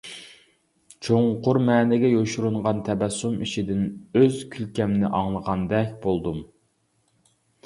چوڭقۇر 1.07 1.59
مەنىگە 1.67 2.09
يوشۇرۇنغان 2.13 2.79
تەبەسسۇم 2.89 3.35
ئىچىدىن 3.49 3.85
ئۆز 4.23 4.41
كۈلكەمنى 4.57 5.11
ئاڭلىغاندەك 5.21 5.95
بولدۇم. 6.09 6.43